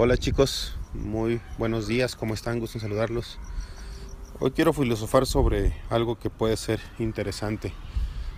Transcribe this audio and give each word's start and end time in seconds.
Hola 0.00 0.16
chicos, 0.16 0.76
muy 0.94 1.40
buenos 1.58 1.88
días, 1.88 2.14
¿cómo 2.14 2.32
están? 2.32 2.60
Gusto 2.60 2.78
en 2.78 2.82
saludarlos. 2.82 3.40
Hoy 4.38 4.52
quiero 4.52 4.72
filosofar 4.72 5.26
sobre 5.26 5.74
algo 5.90 6.16
que 6.16 6.30
puede 6.30 6.56
ser 6.56 6.78
interesante. 7.00 7.72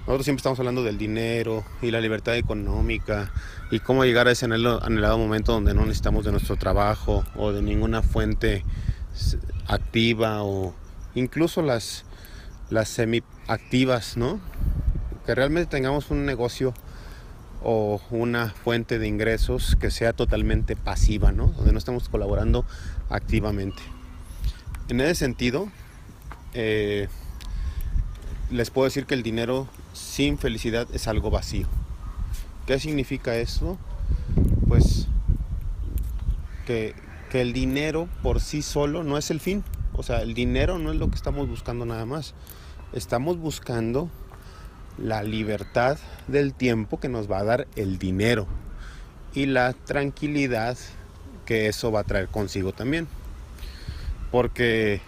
Nosotros 0.07 0.25
siempre 0.25 0.39
estamos 0.39 0.59
hablando 0.59 0.83
del 0.83 0.97
dinero 0.97 1.63
y 1.83 1.91
la 1.91 2.01
libertad 2.01 2.35
económica 2.37 3.31
y 3.71 3.81
cómo 3.81 4.07
llegar 4.07 4.27
a 4.27 4.31
ese 4.31 4.47
anhelado 4.47 5.19
momento 5.19 5.53
donde 5.53 5.75
no 5.75 5.83
necesitamos 5.83 6.25
de 6.25 6.33
nuestro 6.33 6.57
trabajo 6.57 7.27
o 7.37 7.53
de 7.53 7.61
ninguna 7.61 8.01
fuente 8.01 8.65
activa 9.67 10.43
o 10.43 10.75
incluso 11.15 11.61
las, 11.61 12.07
las 12.71 12.89
semi-activas, 12.89 14.17
¿no? 14.17 14.41
Que 15.27 15.35
realmente 15.35 15.69
tengamos 15.71 16.11
un 16.11 16.25
negocio 16.25 16.73
o 17.63 18.01
una 18.11 18.51
fuente 18.51 18.99
de 18.99 19.07
ingresos 19.07 19.77
que 19.77 19.91
sea 19.91 20.13
totalmente 20.13 20.77
pasiva, 20.77 21.33
¿no? 21.33 21.49
Donde 21.49 21.73
no 21.73 21.79
estamos 21.79 22.09
colaborando 22.09 22.65
activamente. 23.09 23.83
En 24.89 25.01
ese 25.01 25.15
sentido, 25.15 25.69
eh, 26.55 27.09
les 28.51 28.71
puedo 28.71 28.87
decir 28.87 29.07
que 29.07 29.15
el 29.15 29.23
dinero 29.23 29.69
sin 29.93 30.39
felicidad 30.39 30.89
es 30.93 31.07
algo 31.07 31.31
vacío. 31.31 31.67
¿Qué 32.67 32.79
significa 32.79 33.37
eso? 33.37 33.79
Pues 34.67 35.07
que, 36.67 36.95
que 37.31 37.41
el 37.41 37.53
dinero 37.53 38.09
por 38.23 38.41
sí 38.41 38.63
solo 38.63 39.05
no 39.05 39.19
es 39.19 39.31
el 39.31 39.41
fin. 39.41 39.65
O 39.93 40.03
sea, 40.03 40.23
el 40.23 40.35
dinero 40.35 40.79
no 40.79 40.93
es 40.93 40.99
lo 40.99 41.11
que 41.11 41.17
estamos 41.17 41.49
buscando 41.49 41.85
nada 41.85 42.07
más. 42.07 42.35
Estamos 42.93 43.39
buscando 43.39 44.09
la 45.01 45.23
libertad 45.23 45.99
del 46.29 46.55
tiempo 46.55 47.01
que 47.01 47.09
nos 47.09 47.31
va 47.31 47.39
a 47.39 47.45
dar 47.45 47.67
el 47.77 47.99
dinero 47.99 48.47
y 49.35 49.47
la 49.47 49.73
tranquilidad 49.73 50.77
que 51.47 51.69
eso 51.69 51.91
va 51.91 52.01
a 52.01 52.05
traer 52.05 52.29
consigo 52.29 52.73
también. 52.73 53.09
Porque 54.31 55.01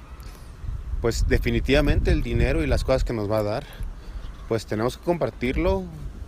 pues 1.01 1.29
definitivamente 1.29 2.11
el 2.11 2.23
dinero 2.23 2.63
y 2.63 2.67
las 2.67 2.85
cosas 2.85 3.05
que 3.05 3.13
nos 3.13 3.31
va 3.31 3.39
a 3.39 3.43
dar, 3.43 3.65
pues 4.49 4.67
tenemos 4.67 4.97
que 4.97 5.05
compartirlo 5.05 5.85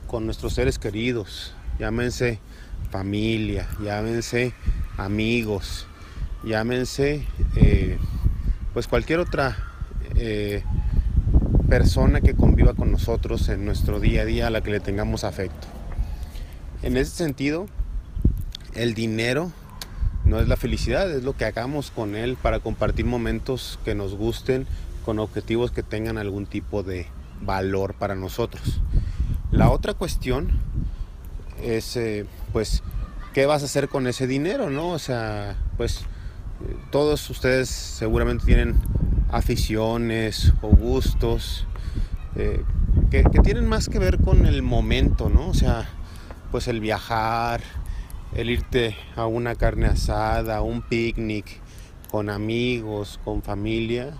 con 0.06 0.26
nuestros 0.26 0.54
seres 0.54 0.78
queridos, 0.78 1.54
llámense 1.78 2.40
familia, 2.90 3.68
llámense 3.82 4.52
amigos, 4.96 5.86
llámense 6.44 7.26
eh, 7.56 7.98
pues 8.72 8.88
cualquier 8.88 9.20
otra 9.20 9.56
eh, 10.16 10.62
persona 11.75 12.20
que 12.20 12.34
conviva 12.34 12.75
con 12.75 12.92
nosotros 12.92 13.48
en 13.48 13.64
nuestro 13.64 13.98
día 13.98 14.22
a 14.22 14.25
día 14.25 14.47
a 14.47 14.50
la 14.50 14.61
que 14.61 14.70
le 14.70 14.78
tengamos 14.78 15.25
afecto. 15.25 15.67
En 16.84 16.97
ese 16.97 17.11
sentido, 17.11 17.67
el 18.77 18.94
dinero 18.94 19.50
no 20.25 20.39
es 20.39 20.47
la 20.47 20.56
felicidad, 20.56 21.11
es 21.11 21.25
lo 21.25 21.36
que 21.36 21.47
hagamos 21.47 21.91
con 21.91 22.14
él 22.14 22.36
para 22.41 22.61
compartir 22.61 23.06
momentos 23.06 23.80
que 23.84 23.97
nos 23.97 24.14
gusten 24.14 24.69
con 25.05 25.19
objetivos 25.19 25.72
que 25.72 25.83
tengan 25.83 26.17
algún 26.17 26.47
tipo 26.47 26.84
de 26.84 27.08
valor 27.41 27.95
para 27.95 28.14
nosotros. 28.14 28.80
La 29.50 29.69
otra 29.69 29.95
cuestión 29.95 30.50
es, 31.61 31.97
eh, 31.97 32.25
pues, 32.52 32.84
¿qué 33.33 33.47
vas 33.47 33.62
a 33.62 33.64
hacer 33.64 33.89
con 33.89 34.06
ese 34.06 34.28
dinero, 34.28 34.70
no? 34.70 34.91
O 34.91 35.00
sea, 35.00 35.56
pues, 35.77 36.02
eh, 36.02 36.77
todos 36.92 37.28
ustedes 37.30 37.69
seguramente 37.69 38.47
tienen 38.47 38.77
aficiones 39.34 40.52
o 40.62 40.68
gustos 40.68 41.66
eh, 42.36 42.62
que, 43.10 43.24
tienen 43.42 43.66
más 43.66 43.88
que 43.88 43.98
ver 43.98 44.18
con 44.18 44.46
el 44.46 44.62
momento, 44.62 45.28
¿no? 45.28 45.48
O 45.48 45.54
sea, 45.54 45.88
pues 46.52 46.68
el 46.68 46.80
viajar, 46.80 47.60
el 48.34 48.48
irte 48.48 48.96
a 49.16 49.27
una 49.27 49.56
carne 49.56 49.86
asada, 49.86 50.62
un 50.62 50.82
picnic 50.82 51.61
con 52.11 52.30
amigos, 52.30 53.18
con 53.24 53.42
familia, 53.42 54.14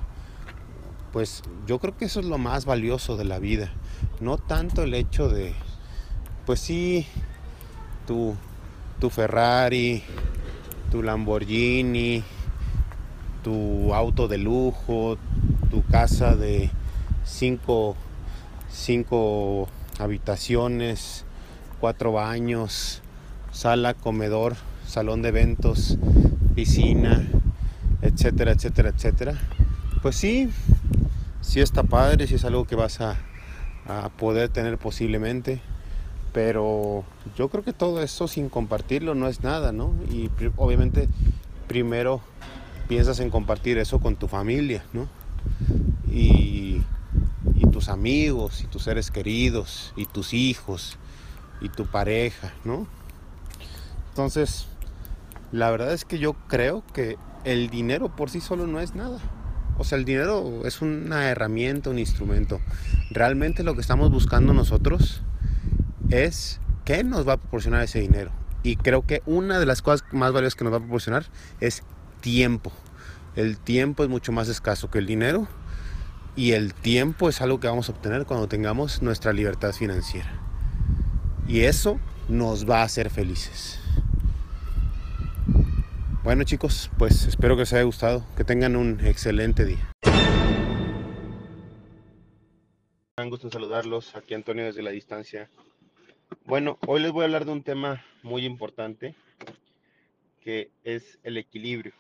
pues 1.13 1.43
yo 1.67 1.79
creo 1.79 1.97
que 1.97 2.07
eso 2.07 2.19
es 2.19 2.27
lo 2.27 2.39
más 2.39 2.65
valioso 2.65 3.17
de 3.17 3.25
la 3.25 3.39
vida. 3.39 3.73
No 4.21 4.37
tanto 4.37 4.83
el 4.83 4.95
hecho 4.95 5.29
de, 5.29 5.55
pues 6.45 6.59
sí, 6.59 7.07
tu, 8.07 8.35
tu 8.99 9.11
Ferrari, 9.11 10.03
tu 10.91 11.05
Lamborghini, 11.05 12.25
tu 13.45 13.95
auto 13.95 14.27
de 14.27 14.39
lujo, 14.39 15.19
tu 15.71 15.85
casa 15.85 16.35
de 16.35 16.71
cinco, 17.25 17.95
cinco 18.71 19.69
habitaciones, 20.01 21.25
cuatro 21.79 22.11
baños, 22.13 23.03
sala, 23.53 23.95
comedor, 23.95 24.57
salón 24.87 25.23
de 25.23 25.29
eventos, 25.29 25.99
piscina, 26.55 27.29
etcétera, 28.03 28.53
etcétera, 28.53 28.89
etcétera. 28.89 29.39
Pues 30.03 30.17
sí, 30.17 30.49
sí 31.43 31.61
está 31.61 31.83
padre, 31.83 32.27
sí 32.27 32.37
es 32.37 32.45
algo 32.47 32.67
que 32.67 32.77
vas 32.77 33.03
a, 33.03 33.19
a 33.87 34.09
poder 34.09 34.49
tener 34.49 34.79
posiblemente, 34.79 35.61
pero 36.33 37.05
yo 37.37 37.51
creo 37.51 37.63
que 37.63 37.75
todo 37.75 38.03
eso 38.03 38.27
sin 38.27 38.49
compartirlo 38.49 39.15
no 39.15 39.29
es 39.29 39.43
nada, 39.43 39.73
¿no? 39.73 39.95
Y 40.11 40.31
obviamente 40.57 41.09
primero 41.69 42.23
piensas 42.89 43.21
en 43.21 43.31
compartir 43.31 43.79
eso 43.79 44.01
con 44.01 44.17
tu 44.17 44.29
familia, 44.29 44.85
¿no? 44.93 45.09
Y, 46.11 46.83
tus 47.73 47.89
amigos, 47.89 48.63
y 48.63 48.69
tus 48.69 48.85
seres 48.85 49.11
queridos, 49.11 49.93
y 49.97 50.07
tus 50.07 50.33
hijos, 50.33 50.97
y 51.61 51.69
tu 51.69 51.87
pareja, 51.87 52.53
¿no? 52.65 52.87
Entonces, 54.11 54.69
la 55.51 55.73
verdad 55.73 55.93
es 55.93 56.05
que 56.05 56.21
yo 56.21 56.35
creo 56.47 56.85
que 56.93 57.19
el 57.43 57.71
dinero 57.71 58.15
por 58.15 58.31
sí 58.31 58.41
solo 58.41 58.69
no 58.69 58.79
es 58.79 58.95
nada. 58.95 59.19
O 59.77 59.83
sea, 59.83 59.99
el 59.99 60.05
dinero 60.05 60.63
es 60.65 60.83
una 60.83 61.29
herramienta, 61.29 61.91
un 61.91 61.99
instrumento. 61.99 62.61
Realmente 63.11 63.65
lo 63.65 63.75
que 63.75 63.81
estamos 63.81 64.09
buscando 64.13 64.55
nosotros 64.55 65.23
es 66.11 66.61
qué 66.85 67.03
nos 67.03 67.27
va 67.27 67.33
a 67.33 67.37
proporcionar 67.39 67.83
ese 67.83 67.99
dinero. 67.99 68.31
Y 68.63 68.77
creo 68.77 69.05
que 69.05 69.21
una 69.27 69.59
de 69.59 69.67
las 69.67 69.83
cosas 69.83 70.05
más 70.13 70.33
valiosas 70.33 70.55
que 70.55 70.65
nos 70.65 70.73
va 70.73 70.77
a 70.77 70.81
proporcionar 70.81 71.27
es 71.61 71.83
tiempo. 72.25 72.73
El 73.37 73.59
tiempo 73.59 74.03
es 74.03 74.09
mucho 74.09 74.33
más 74.33 74.49
escaso 74.49 74.91
que 74.91 74.99
el 74.99 75.05
dinero 75.05 75.47
y 76.35 76.53
el 76.53 76.73
tiempo 76.73 77.29
es 77.29 77.43
algo 77.43 77.61
que 77.61 77.69
vamos 77.69 77.91
a 77.91 77.93
obtener 77.93 78.25
cuando 78.25 78.49
tengamos 78.49 79.03
nuestra 79.03 79.35
libertad 79.35 79.75
financiera. 79.75 80.33
Y 81.47 81.61
eso 81.61 82.01
nos 82.31 82.69
va 82.69 82.81
a 82.81 82.85
hacer 82.85 83.11
felices. 83.11 83.79
Bueno 86.23 86.45
chicos, 86.45 86.91
pues 86.97 87.27
espero 87.27 87.57
que 87.57 87.61
les 87.61 87.75
haya 87.75 87.83
gustado, 87.83 88.25
que 88.39 88.45
tengan 88.45 88.75
un 88.75 89.05
excelente 89.05 89.67
día. 89.67 89.91
Me 93.19 93.29
gusto 93.29 93.51
saludarlos, 93.51 94.17
aquí 94.17 94.33
Antonio 94.33 94.65
desde 94.65 94.81
la 94.81 94.93
distancia. 94.93 95.51
Bueno, 96.47 96.79
hoy 96.87 97.03
les 97.03 97.13
voy 97.13 97.21
a 97.21 97.25
hablar 97.27 97.45
de 97.45 97.53
un 97.53 97.63
tema 97.63 98.03
muy 98.23 98.47
importante 98.47 99.15
que 100.41 100.71
es 100.85 101.19
el 101.23 101.37
equilibrio. 101.37 101.93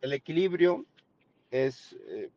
El 0.00 0.12
equilibrio 0.12 0.86
es, 1.50 1.96
eh, 2.08 2.30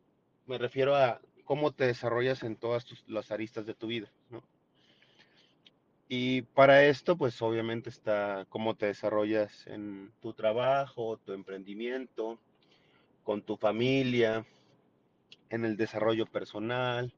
me 0.46 0.58
refiero 0.58 0.94
a 0.94 1.20
cómo 1.44 1.72
te 1.72 1.86
desarrollas 1.86 2.42
en 2.42 2.56
todas 2.56 2.86
las 3.06 3.30
aristas 3.30 3.66
de 3.66 3.74
tu 3.74 3.86
vida, 3.86 4.10
¿no? 4.30 4.42
Y 6.08 6.42
para 6.42 6.84
esto, 6.84 7.16
pues 7.16 7.40
obviamente 7.40 7.88
está 7.88 8.46
cómo 8.50 8.74
te 8.74 8.86
desarrollas 8.86 9.66
en 9.66 10.12
tu 10.20 10.34
trabajo, 10.34 11.16
tu 11.24 11.32
emprendimiento, 11.32 12.38
con 13.24 13.40
tu 13.42 13.56
familia, 13.56 14.44
en 15.48 15.64
el 15.64 15.76
desarrollo 15.76 16.26
personal, 16.26 17.12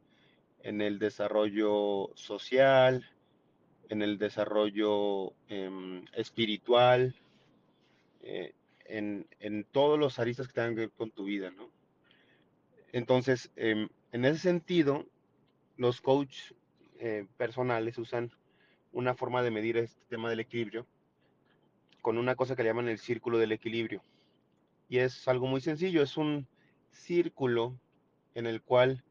en 0.63 0.81
el 0.81 0.99
desarrollo 0.99 2.11
social, 2.15 3.09
en 3.89 4.03
el 4.03 4.19
desarrollo 4.19 5.33
em, 5.49 6.05
espiritual, 6.13 7.15
eh, 8.23 8.55
en, 8.89 9.65
todos 9.73 9.99
los 9.99 10.19
aristas 10.19 10.47
que 10.47 10.55
tengan 10.55 10.75
que 10.75 10.81
ver 10.83 10.91
con 10.91 11.11
tu 11.11 11.25
vida, 11.25 11.51
¿no? 11.51 11.71
Entonces, 12.93 13.51
em, 13.57 13.89
en 14.13 14.25
ese 14.25 14.39
sentido, 14.39 15.07
los 15.77 16.01
coaches 16.01 16.55
eh, 16.99 17.27
personales 17.37 17.99
usan 17.99 18.33
una 18.93 19.15
forma 19.15 19.43
de 19.43 19.51
medir 19.51 19.77
este 19.77 20.01
tema 20.09 20.31
del 20.31 20.41
equilibrio 20.41 20.87
con 22.01 22.19
una 22.19 22.37
cosa 22.37 22.57
que 22.57 22.63
le 22.63 22.71
llaman 22.71 22.89
el 22.89 22.99
círculo 22.99 23.39
del 23.39 23.53
equilibrio. 23.53 24.03
Y 24.89 24.99
es 24.99 25.27
algo 25.29 25.47
muy 25.47 25.61
sencillo, 25.61 26.03
es 26.03 26.17
un 26.17 26.47
círculo 26.91 27.79
en 28.35 28.47
el 28.47 28.63
cual 28.63 29.03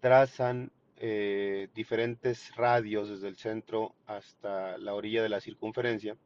trazan 0.00 0.70
eh, 0.96 1.68
diferentes 1.74 2.54
radios 2.56 3.08
desde 3.08 3.28
el 3.28 3.36
centro 3.36 3.94
hasta 4.06 4.78
la 4.78 4.94
orilla 4.94 5.22
de 5.22 5.28
la 5.28 5.40
circunferencia 5.40 6.16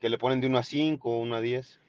que 0.00 0.08
le 0.08 0.18
ponen 0.18 0.40
de 0.40 0.46
1 0.46 0.58
a 0.58 0.62
5, 0.62 1.18
1 1.18 1.36
a 1.36 1.40
10. 1.40 1.80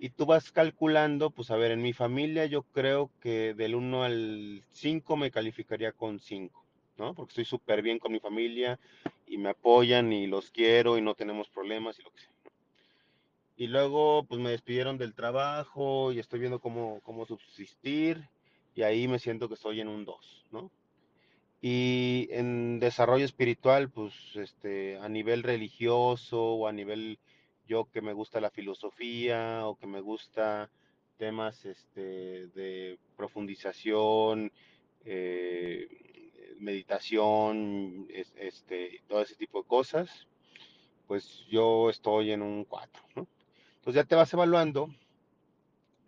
Y 0.00 0.10
tú 0.10 0.26
vas 0.26 0.52
calculando, 0.52 1.30
pues 1.30 1.50
a 1.50 1.56
ver, 1.56 1.72
en 1.72 1.82
mi 1.82 1.92
familia 1.92 2.46
yo 2.46 2.62
creo 2.62 3.10
que 3.20 3.54
del 3.54 3.74
1 3.74 4.04
al 4.04 4.62
5 4.72 5.16
me 5.16 5.30
calificaría 5.30 5.92
con 5.92 6.20
5. 6.20 6.64
¿no? 6.98 7.14
Porque 7.14 7.30
estoy 7.30 7.44
súper 7.44 7.82
bien 7.82 7.98
con 7.98 8.12
mi 8.12 8.20
familia 8.20 8.78
y 9.26 9.38
me 9.38 9.50
apoyan 9.50 10.12
y 10.12 10.26
los 10.26 10.50
quiero 10.50 10.98
y 10.98 11.02
no 11.02 11.14
tenemos 11.14 11.48
problemas 11.48 11.98
y 11.98 12.02
lo 12.02 12.10
que 12.10 12.20
sea. 12.20 12.32
Y 13.56 13.66
luego, 13.66 14.24
pues 14.24 14.40
me 14.40 14.50
despidieron 14.50 14.98
del 14.98 15.14
trabajo 15.14 16.12
y 16.12 16.18
estoy 16.18 16.40
viendo 16.40 16.60
cómo, 16.60 17.00
cómo 17.02 17.26
subsistir 17.26 18.28
y 18.74 18.82
ahí 18.82 19.08
me 19.08 19.18
siento 19.18 19.48
que 19.48 19.54
estoy 19.54 19.80
en 19.80 19.88
un 19.88 20.04
2, 20.04 20.46
¿no? 20.52 20.70
Y 21.60 22.28
en 22.30 22.78
desarrollo 22.78 23.24
espiritual, 23.24 23.90
pues 23.90 24.14
este, 24.36 24.96
a 24.98 25.08
nivel 25.08 25.42
religioso 25.42 26.40
o 26.40 26.68
a 26.68 26.72
nivel 26.72 27.18
yo 27.68 27.86
que 27.92 28.02
me 28.02 28.12
gusta 28.14 28.40
la 28.40 28.50
filosofía 28.50 29.66
o 29.66 29.76
que 29.76 29.86
me 29.86 30.00
gusta 30.00 30.70
temas 31.18 31.64
este, 31.66 32.48
de 32.48 32.98
profundización, 33.16 34.52
eh, 35.04 35.88
meditación, 36.58 38.06
es- 38.10 38.34
este, 38.36 39.02
todo 39.08 39.22
ese 39.22 39.36
tipo 39.36 39.62
de 39.62 39.68
cosas, 39.68 40.26
pues 41.06 41.44
yo 41.50 41.90
estoy 41.90 42.32
en 42.32 42.42
un 42.42 42.64
4, 42.64 43.02
¿no? 43.16 43.26
Entonces 43.76 43.94
ya 44.02 44.04
te 44.08 44.14
vas 44.16 44.32
evaluando 44.32 44.88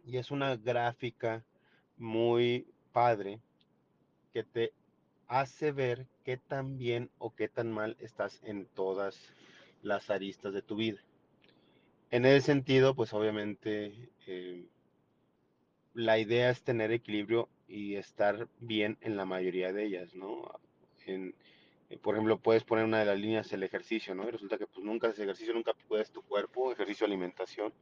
y 0.05 0.17
es 0.19 0.31
una 0.31 0.57
gráfica 0.57 1.45
muy 1.97 2.67
padre 2.93 3.41
que 4.33 4.45
te 4.45 4.73
hace 5.29 5.73
ver 5.73 6.07
qué 6.25 6.37
tan 6.37 6.79
bien 6.79 7.11
o 7.19 7.35
qué 7.35 7.49
tan 7.49 7.73
mal 7.73 7.97
estás 8.01 8.41
en 8.45 8.67
todas 8.67 9.33
las 9.83 10.11
aristas 10.11 10.53
de 10.53 10.63
tu 10.63 10.77
vida. 10.77 11.01
En 12.11 12.25
ese 12.25 12.41
sentido, 12.47 12.95
pues 12.95 13.13
obviamente 13.13 14.11
eh, 14.27 14.65
la 15.95 16.19
idea 16.19 16.51
es 16.51 16.63
tener 16.63 16.91
equilibrio 16.91 17.49
y 17.69 17.95
estar 17.95 18.49
bien 18.59 18.99
en 19.01 19.17
la 19.17 19.25
mayoría 19.25 19.73
de 19.73 19.85
ellas, 19.85 20.15
¿no? 20.15 20.59
Eh, 21.07 21.33
por 22.03 22.15
ejemplo, 22.15 22.39
puedes 22.39 22.65
poner 22.65 22.85
una 22.85 23.01
de 23.01 23.05
las 23.05 23.19
líneas 23.19 23.53
el 23.53 23.63
ejercicio, 23.63 24.15
¿no? 24.15 24.27
Y 24.27 24.31
resulta 24.31 24.59
que 24.59 24.67
pues 24.67 24.85
nunca 24.85 25.09
haces 25.09 25.21
ejercicio, 25.21 25.55
nunca 25.55 25.73
puedes 25.89 26.11
tu 26.11 26.23
cuerpo, 26.23 26.73
ejercicio, 26.73 27.07
alimentación. 27.07 27.73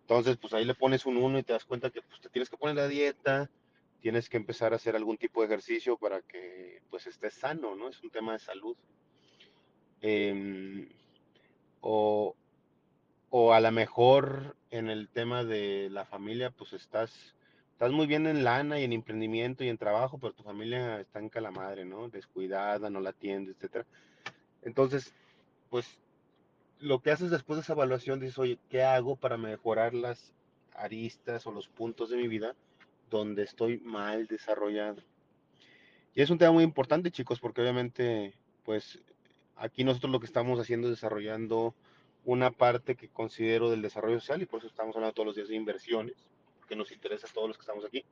Entonces, 0.00 0.36
pues 0.36 0.54
ahí 0.54 0.64
le 0.64 0.74
pones 0.74 1.04
un 1.04 1.16
uno 1.16 1.38
y 1.38 1.42
te 1.42 1.52
das 1.52 1.64
cuenta 1.64 1.90
que 1.90 2.00
pues 2.02 2.20
te 2.20 2.28
tienes 2.30 2.48
que 2.48 2.56
poner 2.56 2.76
la 2.76 2.88
dieta, 2.88 3.50
tienes 4.00 4.28
que 4.28 4.36
empezar 4.36 4.72
a 4.72 4.76
hacer 4.76 4.96
algún 4.96 5.18
tipo 5.18 5.40
de 5.40 5.46
ejercicio 5.46 5.96
para 5.96 6.22
que 6.22 6.80
pues 6.90 7.06
estés 7.06 7.34
sano, 7.34 7.74
¿no? 7.74 7.88
Es 7.88 8.02
un 8.02 8.10
tema 8.10 8.32
de 8.34 8.38
salud. 8.38 8.76
Em, 10.00 10.88
o, 11.80 12.34
o 13.38 13.52
a 13.52 13.60
lo 13.60 13.70
mejor 13.70 14.56
en 14.70 14.88
el 14.88 15.10
tema 15.10 15.44
de 15.44 15.90
la 15.90 16.06
familia, 16.06 16.50
pues 16.50 16.72
estás, 16.72 17.34
estás 17.72 17.92
muy 17.92 18.06
bien 18.06 18.26
en 18.26 18.44
lana 18.44 18.80
y 18.80 18.84
en 18.84 18.94
emprendimiento 18.94 19.62
y 19.62 19.68
en 19.68 19.76
trabajo, 19.76 20.16
pero 20.16 20.32
tu 20.32 20.42
familia 20.42 21.00
está 21.00 21.18
en 21.18 21.28
calamadre, 21.28 21.84
¿no? 21.84 22.08
Descuidada, 22.08 22.88
no 22.88 22.98
la 22.98 23.10
atiende, 23.10 23.52
etcétera. 23.52 23.84
Entonces, 24.62 25.12
pues 25.68 25.98
lo 26.78 27.02
que 27.02 27.10
haces 27.10 27.30
después 27.30 27.58
de 27.58 27.60
esa 27.60 27.74
evaluación, 27.74 28.20
dices, 28.20 28.38
oye, 28.38 28.58
¿qué 28.70 28.84
hago 28.84 29.16
para 29.16 29.36
mejorar 29.36 29.92
las 29.92 30.32
aristas 30.74 31.46
o 31.46 31.52
los 31.52 31.68
puntos 31.68 32.08
de 32.08 32.16
mi 32.16 32.28
vida 32.28 32.54
donde 33.10 33.42
estoy 33.42 33.80
mal 33.80 34.28
desarrollado? 34.28 35.02
Y 36.14 36.22
es 36.22 36.30
un 36.30 36.38
tema 36.38 36.52
muy 36.52 36.64
importante, 36.64 37.10
chicos, 37.10 37.38
porque 37.38 37.60
obviamente, 37.60 38.32
pues 38.64 38.98
aquí 39.56 39.84
nosotros 39.84 40.10
lo 40.10 40.20
que 40.20 40.26
estamos 40.26 40.58
haciendo 40.58 40.88
es 40.88 40.94
desarrollando 40.94 41.74
una 42.26 42.50
parte 42.50 42.96
que 42.96 43.08
considero 43.08 43.70
del 43.70 43.82
desarrollo 43.82 44.18
social 44.18 44.42
y 44.42 44.46
por 44.46 44.58
eso 44.58 44.66
estamos 44.66 44.96
hablando 44.96 45.14
todos 45.14 45.28
los 45.28 45.36
días 45.36 45.48
de 45.48 45.54
inversiones, 45.54 46.16
que 46.68 46.74
nos 46.74 46.90
interesa 46.90 47.28
a 47.28 47.32
todos 47.32 47.46
los 47.46 47.56
que 47.56 47.62
estamos 47.62 47.84
aquí. 47.84 48.04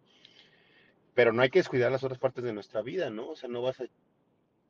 Pero 1.14 1.32
no 1.32 1.42
hay 1.42 1.50
que 1.50 1.58
descuidar 1.58 1.90
las 1.90 2.04
otras 2.04 2.20
partes 2.20 2.44
de 2.44 2.52
nuestra 2.52 2.80
vida, 2.80 3.10
¿no? 3.10 3.30
O 3.30 3.36
sea, 3.36 3.48
no 3.48 3.60
vas 3.60 3.80
a 3.80 3.86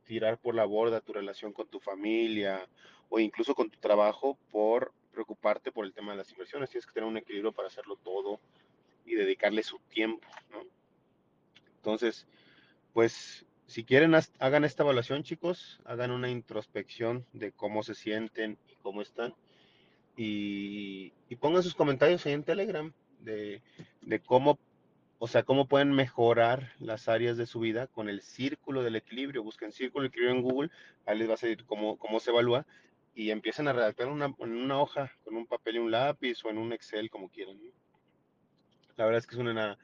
tirar 0.05 0.39
por 0.39 0.55
la 0.55 0.65
borda 0.65 1.03
tu 1.03 1.13
relación 1.13 1.53
con 1.53 1.69
tu 1.69 1.79
familia 1.79 2.67
o 3.11 3.21
incluso 3.21 3.55
con 3.55 3.69
tu 3.69 3.79
trabajo 3.81 4.39
por 4.51 4.93
preocuparte 5.13 5.71
por 5.71 5.85
el 5.85 5.93
tema 5.93 6.13
de 6.13 6.19
las 6.19 6.31
inversiones. 6.33 6.71
Tienes 6.71 6.87
que 6.87 6.95
tener 6.95 7.09
un 7.09 7.19
equilibrio 7.19 7.53
para 7.53 7.69
hacerlo 7.69 7.97
todo 8.03 8.41
y 9.05 9.15
dedicarle 9.15 9.63
su 9.63 9.79
tiempo, 9.91 10.27
¿no? 10.51 10.63
Entonces, 11.77 12.27
pues 12.95 13.45
si 13.67 13.85
quieren, 13.85 14.15
hagan 14.39 14.65
esta 14.65 14.83
evaluación, 14.83 15.23
chicos, 15.23 15.81
hagan 15.85 16.11
una 16.11 16.31
introspección 16.31 17.27
de 17.33 17.53
cómo 17.53 17.83
se 17.83 17.95
sienten 17.95 18.59
y 18.69 18.75
cómo 18.83 19.03
están. 19.03 19.35
Y, 20.17 21.11
pongan 21.41 21.63
sus 21.63 21.75
comentarios 21.75 22.25
ahí 22.25 22.33
en 22.33 22.45
Telegram 22.45 22.93
de, 23.21 23.61
de 24.03 24.21
cómo 24.21 24.59
o 25.19 25.29
sea, 25.29 25.43
cómo 25.43 25.67
pueden 25.67 25.93
mejorar 25.93 26.73
las 26.79 27.09
áreas 27.09 27.39
de 27.39 27.47
su 27.47 27.61
vida 27.61 27.87
con 27.87 28.11
el 28.11 28.21
círculo 28.21 28.83
del 28.83 28.97
equilibrio. 28.97 29.43
Busquen 29.43 29.73
círculo 29.73 30.03
del 30.03 30.11
equilibrio 30.11 30.37
en 30.37 30.43
Google, 30.43 30.71
ahí 31.07 31.17
les 31.17 31.31
va 31.31 31.35
a 31.35 31.39
salir 31.39 31.65
cómo, 31.65 31.97
cómo 31.97 32.21
se 32.21 32.31
evalúa 32.31 32.67
y 33.15 33.31
empiecen 33.31 33.69
a 33.69 33.73
redactar 33.73 34.09
una, 34.09 34.35
en 34.39 34.53
una 34.53 34.81
hoja 34.81 35.13
con 35.25 35.37
un 35.37 35.47
papel 35.47 35.77
y 35.77 35.79
un 35.79 35.91
lápiz 35.91 36.45
o 36.45 36.51
en 36.51 36.59
un 36.59 36.73
Excel, 36.73 37.11
como 37.11 37.31
quieran. 37.31 37.59
La 38.97 39.05
verdad 39.05 39.19
es 39.19 39.27
que 39.27 39.37
es 39.37 39.41
una, 39.41 39.79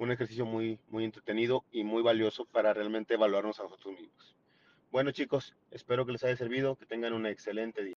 un 0.00 0.10
ejercicio 0.10 0.46
muy, 0.46 0.78
muy 0.88 1.04
entretenido 1.04 1.62
y 1.70 1.84
muy 1.84 2.02
valioso 2.02 2.46
para 2.46 2.72
realmente 2.72 3.14
evaluarnos 3.14 3.60
a 3.60 3.64
nosotros 3.64 3.94
mismos. 3.94 4.34
Bueno 4.90 5.10
chicos, 5.10 5.54
espero 5.70 6.06
que 6.06 6.12
les 6.12 6.24
haya 6.24 6.36
servido, 6.36 6.74
que 6.76 6.86
tengan 6.86 7.12
un 7.12 7.26
excelente 7.26 7.84
día. 7.84 7.96